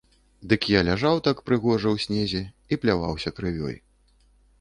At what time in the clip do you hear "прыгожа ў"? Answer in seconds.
1.49-2.05